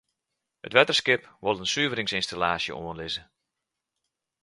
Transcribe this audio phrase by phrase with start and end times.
[0.65, 3.23] It wetterskip wol in suveringsynstallaasje oanlizze.